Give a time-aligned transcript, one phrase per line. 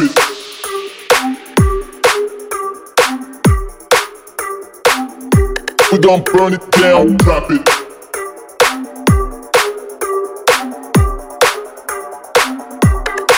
[0.00, 0.28] it.
[5.90, 7.68] We gon' burn it down, drop it.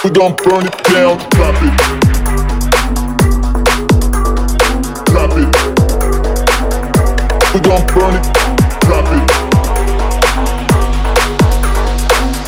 [0.04, 1.74] We gon' burn it down, drop it.
[5.06, 5.50] Drop it.
[7.54, 8.24] We gon' burn it,
[8.80, 9.26] drop it.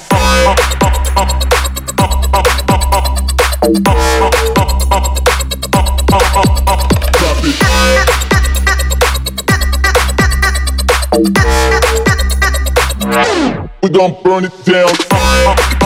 [13.81, 15.78] we gon' burn it down.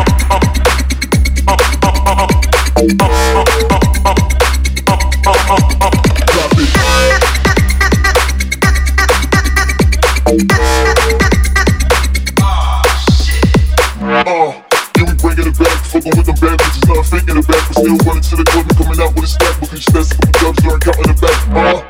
[17.92, 19.62] Running to the club and coming out with a stack.
[19.62, 21.40] Looking stressed, couple dubs, learn counting the back.
[21.52, 21.84] Uh,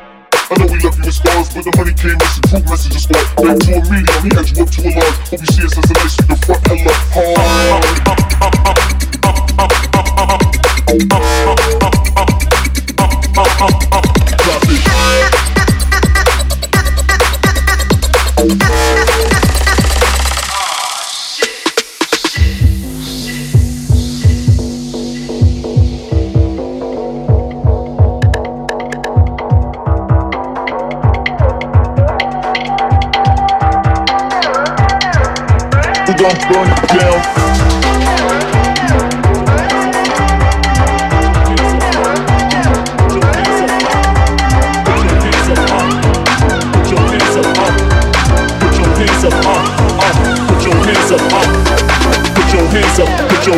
[0.50, 2.98] I know we left you with scars, but the money came as a group message
[2.98, 3.26] squad.
[3.38, 5.13] Back to a medium, he had you up to a large.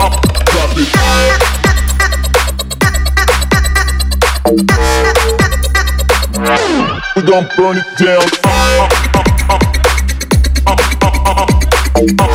[0.00, 0.88] uh, drop it.
[7.16, 8.91] We gon' burn it down.
[12.04, 12.31] Oh.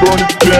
[0.00, 0.55] gonna do.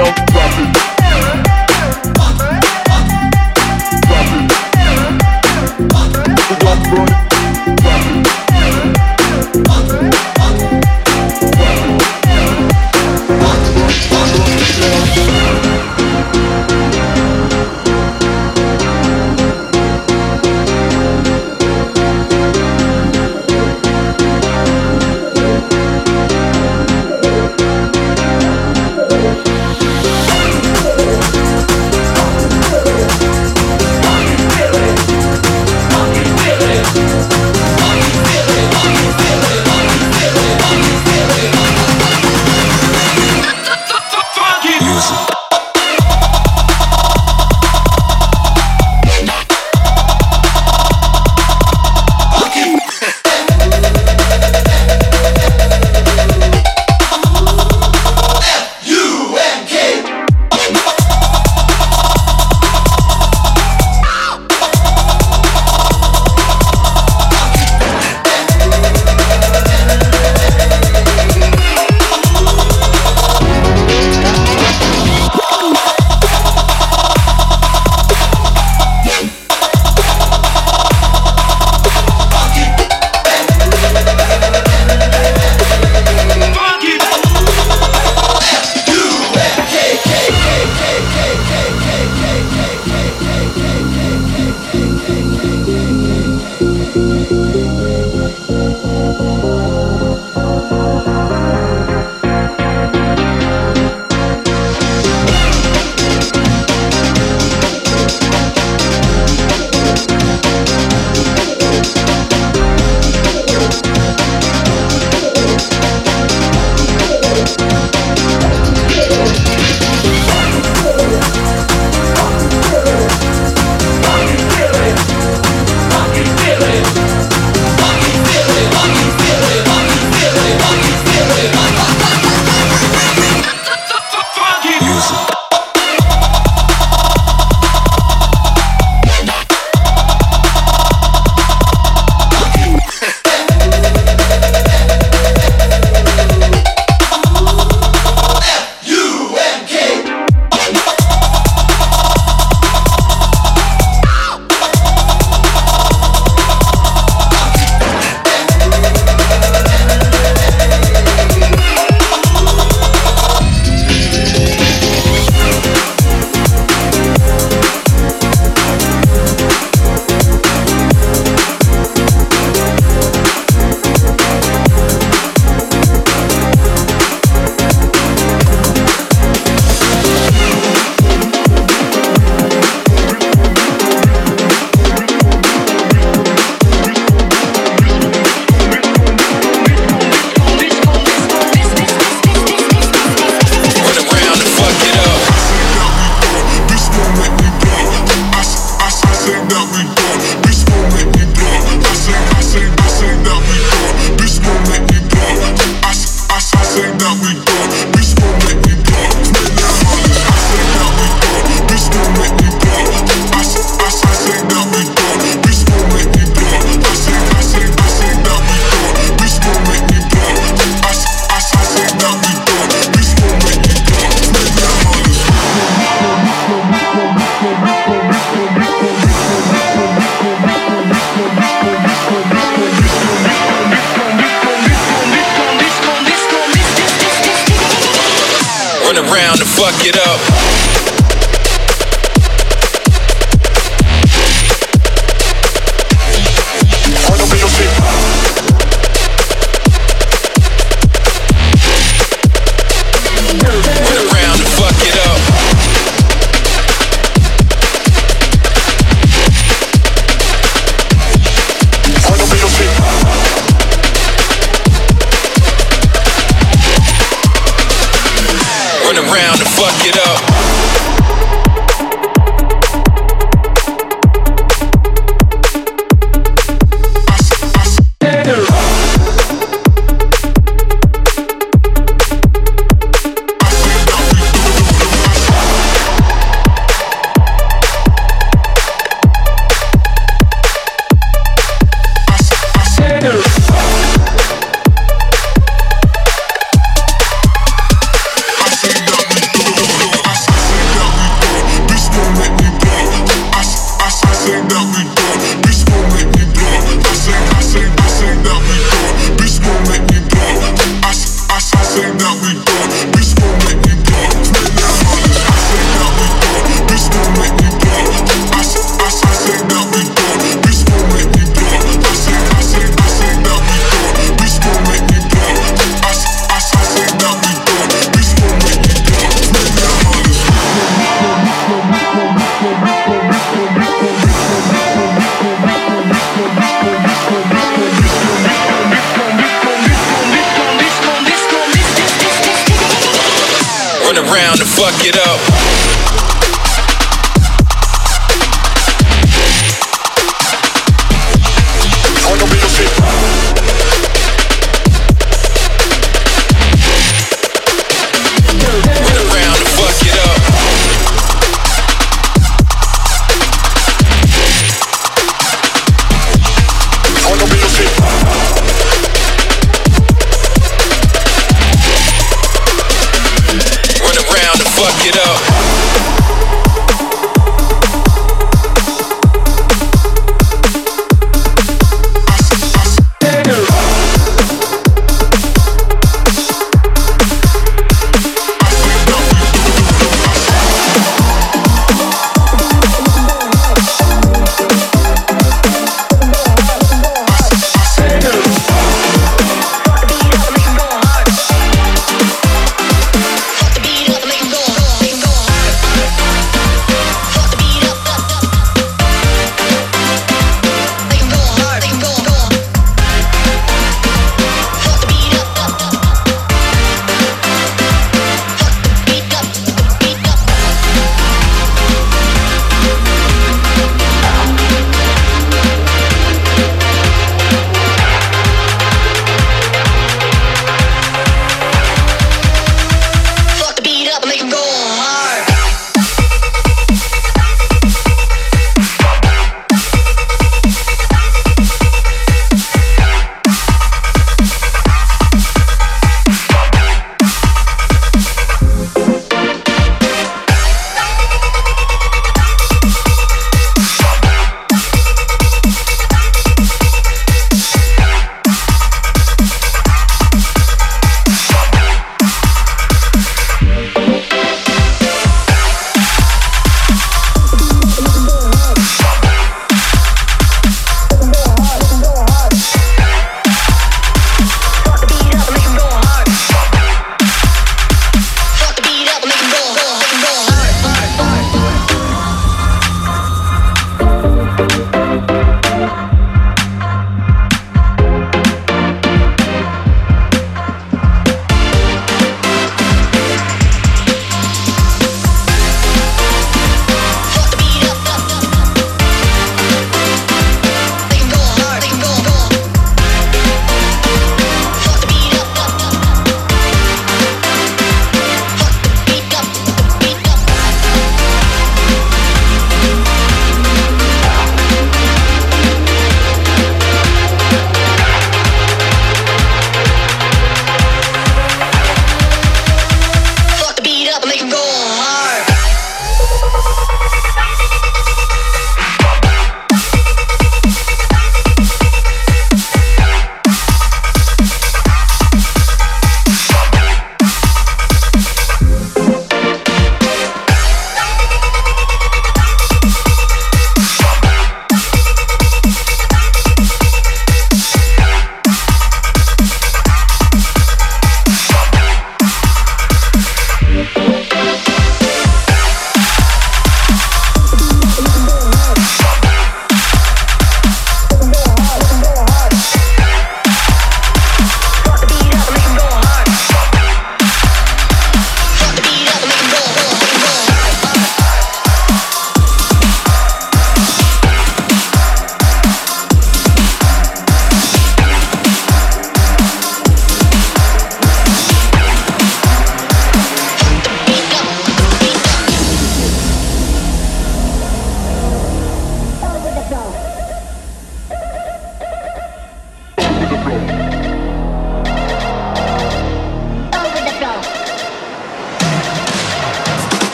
[239.88, 240.36] it up.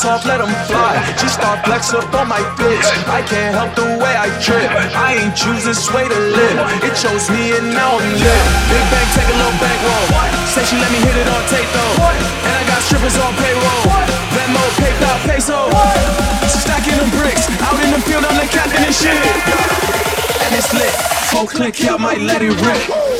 [0.00, 0.96] Shots off, let them fly.
[1.18, 2.86] Just start flex up on my bitch.
[3.08, 4.70] I can't help the way I trip.
[4.96, 6.56] I ain't choose this way to live.
[6.84, 8.42] It chose me and now I'm lit.
[8.70, 10.06] Big bank, take a little bankroll.
[10.52, 11.94] Say she let me hit it on tape though.
[12.48, 13.84] And I got strippers on payroll.
[14.32, 15.68] Venmo, PayPal, peso.
[16.48, 17.44] Stacking them bricks.
[17.60, 19.16] Out in the field, I'm the captain and shit.
[19.16, 20.94] and it's lit.
[21.30, 23.19] Full click, I might let it rip.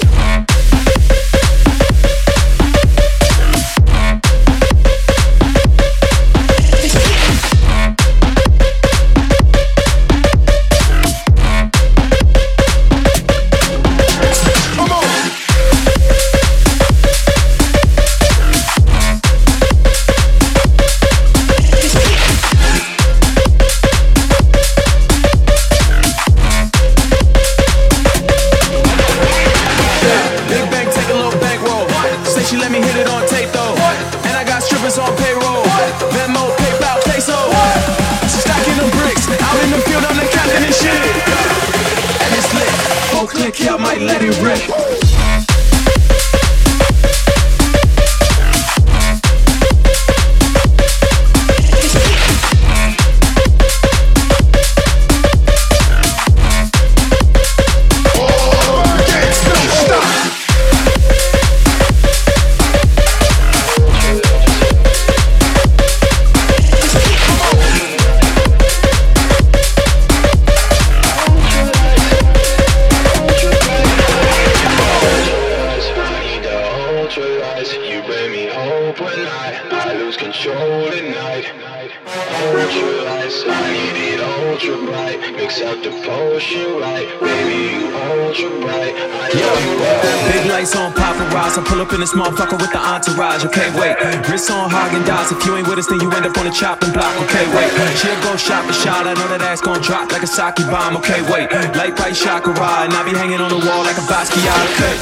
[100.70, 101.50] Bomb, okay, wait.
[101.74, 102.54] Light bright chakra,
[102.86, 104.94] and I be hanging on the wall like a Basquiat, okay.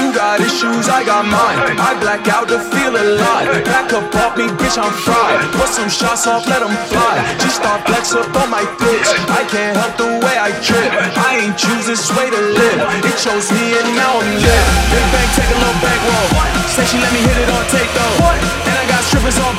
[0.00, 1.76] You got issues, I got mine.
[1.76, 3.62] I black out to feel alive.
[3.68, 5.44] Back up off me, bitch, I'm fried.
[5.52, 7.20] Put some shots off, let them fly.
[7.38, 9.08] Just start flex up on my bitch.
[9.28, 10.88] I can't help the way I trip.
[11.20, 12.78] I ain't choose this way to live.
[13.04, 14.64] It chose me and now I'm lit.
[14.88, 16.28] Big bang, take a little bankroll.
[16.72, 18.16] Say she let me hit it on tape though.
[18.64, 19.52] And I got strippers on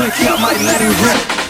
[0.00, 1.49] click, I might let it rip.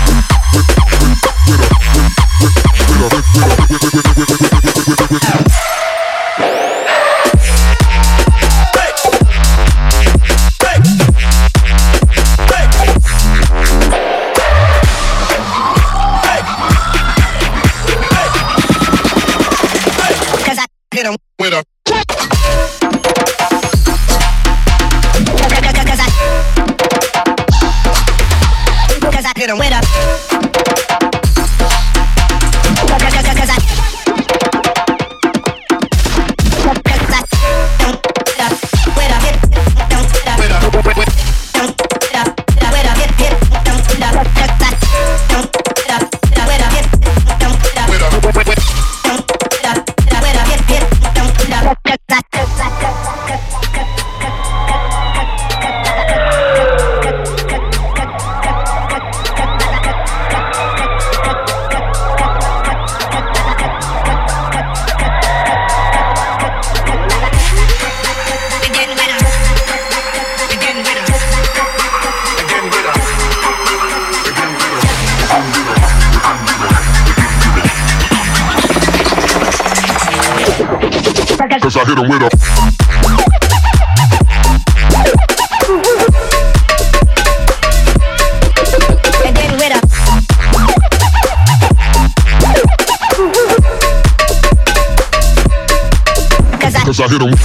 [97.21, 97.37] get em,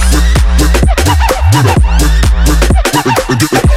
[1.51, 1.81] get em, get em,
[2.93, 3.76] get em, get em,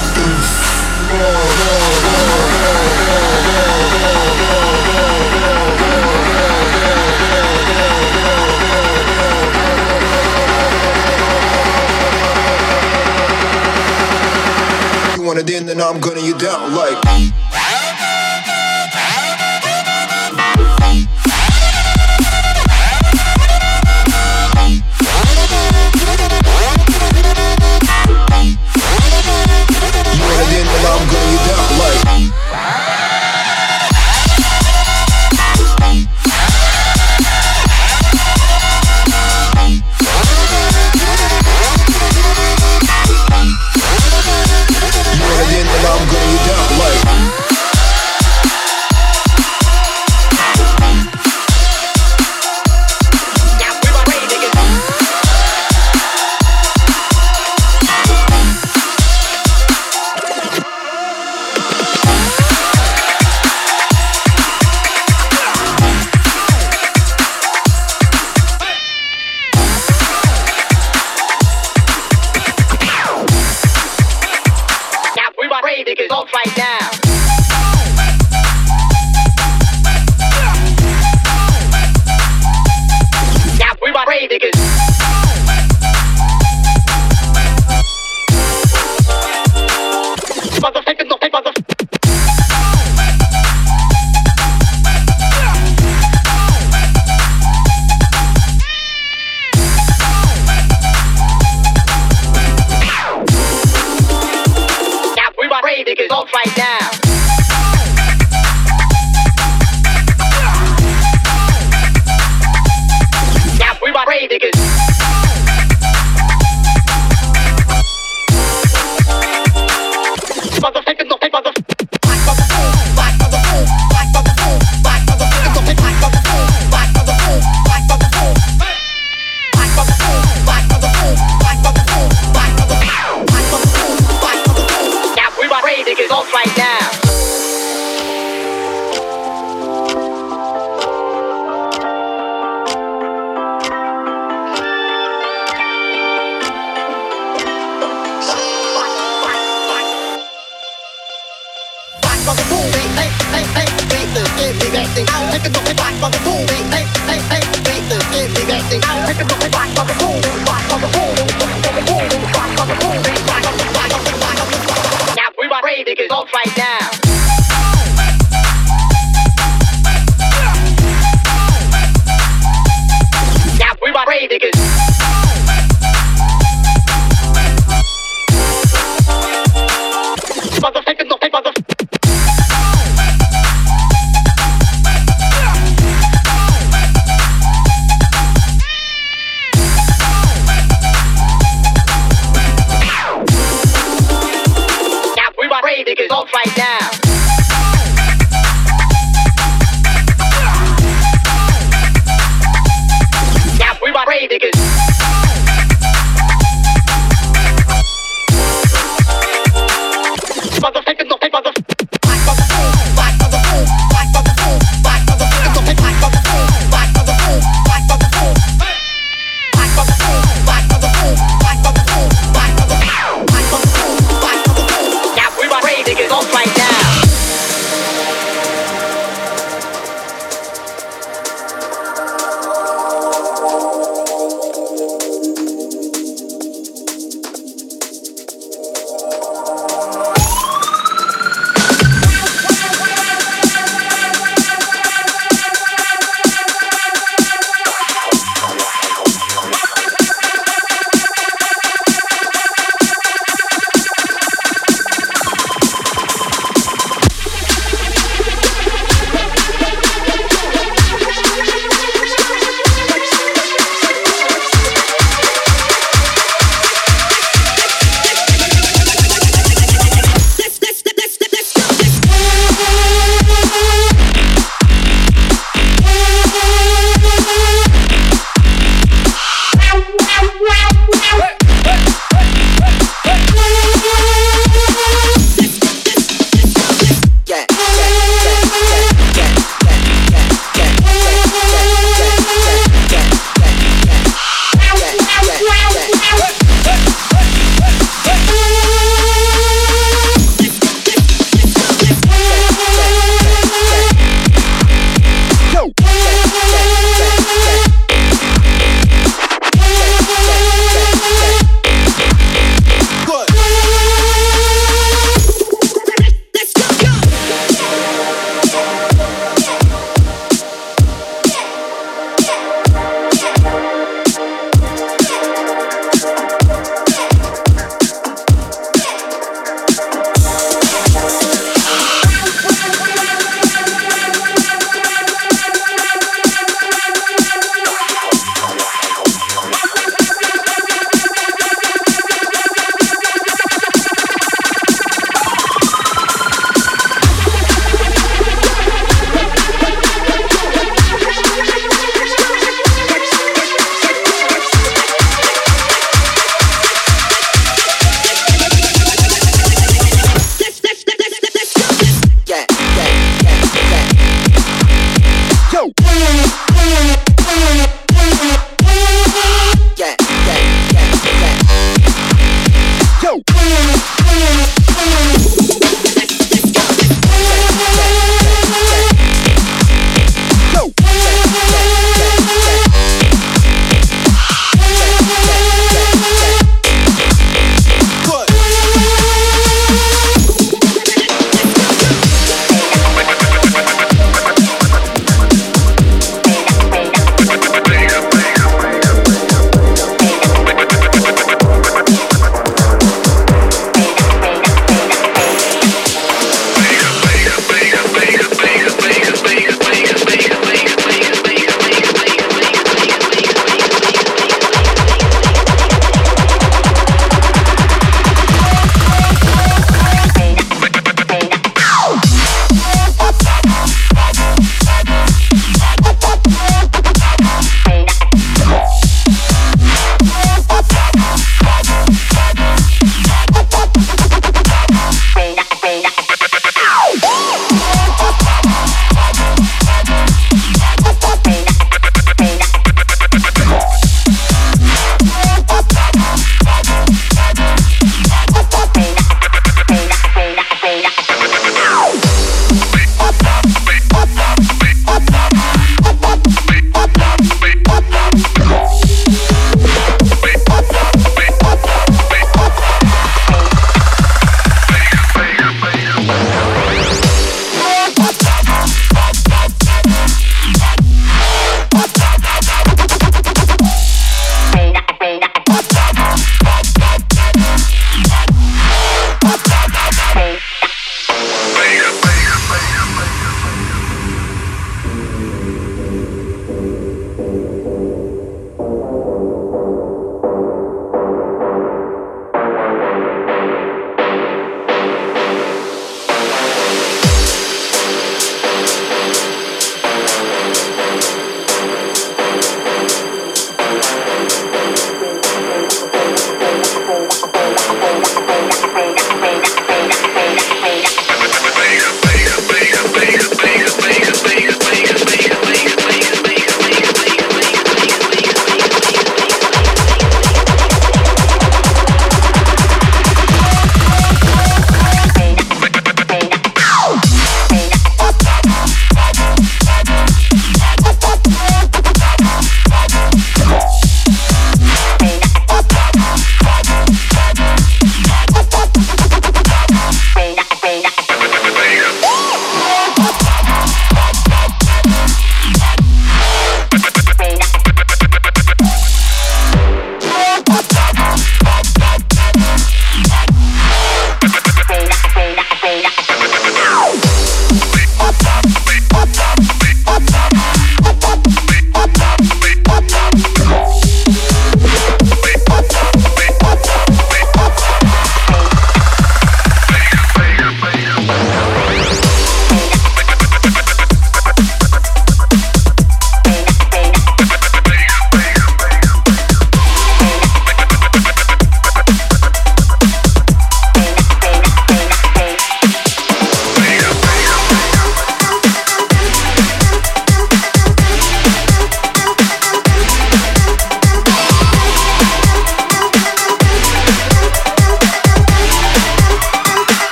[0.21, 0.27] You
[15.23, 17.70] wanna then, then I'm gonna you down like.